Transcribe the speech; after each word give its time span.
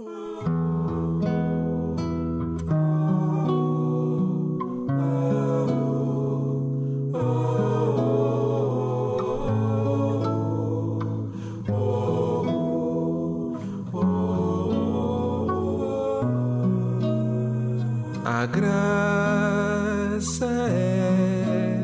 graça 18.46 20.46
é 20.70 21.82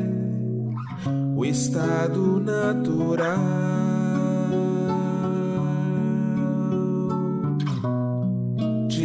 o 1.35 1.43
estado 1.43 2.39
natural 2.39 3.65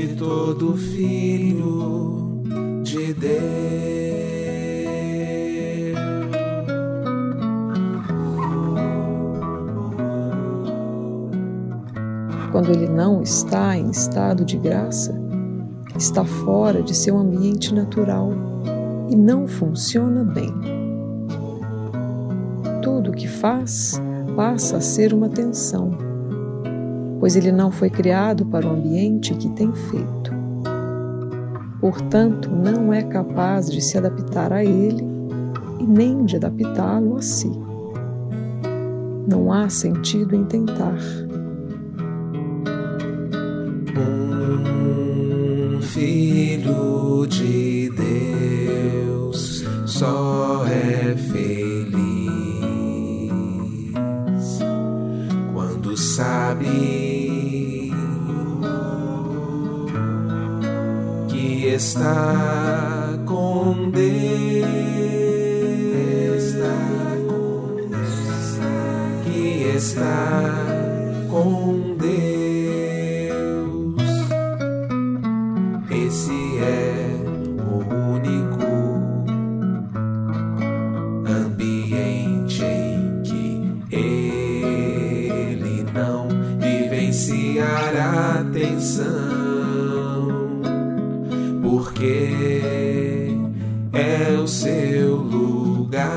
de 0.00 0.14
todo 0.14 0.76
filho 0.78 2.42
de 2.82 3.12
Deus. 3.12 3.40
Quando 12.50 12.70
ele 12.70 12.88
não 12.88 13.22
está 13.22 13.76
em 13.76 13.90
estado 13.90 14.42
de 14.44 14.56
graça, 14.56 15.14
está 15.96 16.24
fora 16.24 16.82
de 16.82 16.94
seu 16.96 17.18
ambiente 17.18 17.74
natural 17.74 18.32
e 19.10 19.14
não 19.14 19.46
funciona 19.46 20.24
bem. 20.24 20.52
Tudo 22.82 23.10
o 23.10 23.14
que 23.14 23.28
faz 23.28 24.00
passa 24.34 24.78
a 24.78 24.80
ser 24.80 25.12
uma 25.12 25.28
tensão, 25.28 25.90
pois 27.20 27.36
ele 27.36 27.52
não 27.52 27.70
foi 27.70 27.90
criado 27.90 28.46
para 28.46 28.66
o 28.66 28.72
ambiente 28.72 29.34
que 29.34 29.48
tem 29.50 29.72
feito. 29.72 30.32
Portanto, 31.78 32.50
não 32.50 32.92
é 32.92 33.02
capaz 33.02 33.70
de 33.70 33.80
se 33.80 33.96
adaptar 33.96 34.52
a 34.52 34.64
ele 34.64 35.04
e 35.78 35.86
nem 35.86 36.24
de 36.24 36.36
adaptá-lo 36.36 37.16
a 37.16 37.22
si. 37.22 37.52
Não 39.28 39.52
há 39.52 39.68
sentido 39.68 40.34
em 40.34 40.44
tentar. 40.44 40.98
filho 45.90 47.26
de 47.26 47.90
Deus 47.90 49.64
só 49.84 50.64
é 50.66 51.16
feliz 51.16 51.59
sabe 56.00 57.92
que 61.28 61.66
está 61.74 63.18
com 63.26 63.90
Deus, 63.90 64.14
que 69.24 69.76
está 69.76 70.52
com 71.30 71.79
tensão, 88.80 90.26
porque 91.60 93.30
é 93.92 94.38
o 94.42 94.48
seu 94.48 95.16
lugar. 95.16 96.08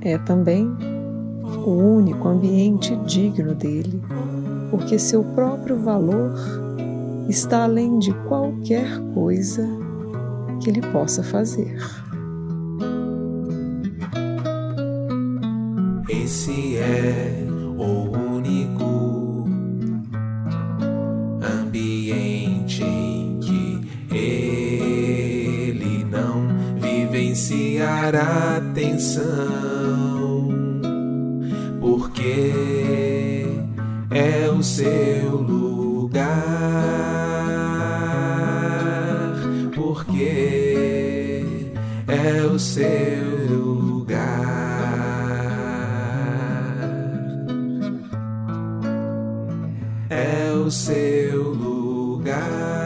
É 0.00 0.18
também 0.18 0.66
o 1.64 1.70
único 1.70 2.26
ambiente 2.26 2.96
digno 3.06 3.54
dele, 3.54 4.02
porque 4.72 4.98
seu 4.98 5.22
próprio 5.22 5.78
valor 5.78 6.34
está 7.28 7.62
além 7.62 8.00
de 8.00 8.12
qualquer 8.26 8.98
coisa 9.14 9.64
que 10.60 10.70
ele 10.70 10.80
possa 10.90 11.22
fazer. 11.22 11.76
Esse 16.28 16.76
é 16.76 17.42
o 17.78 18.36
único 18.36 19.48
ambiente 21.40 22.84
em 22.84 23.40
que 23.40 23.80
ele 24.14 26.04
não 26.04 26.48
vivenciará 26.78 28.60
tensão, 28.74 30.50
porque 31.80 33.46
é 34.10 34.50
o 34.50 34.62
seu 34.62 35.34
lugar, 35.34 36.18
porque 39.74 41.62
é 42.06 42.42
o 42.44 42.58
seu 42.58 43.46
lugar. 43.48 43.87
É 50.68 50.70
o 50.70 50.70
seu 50.70 51.42
lugar. 51.54 52.77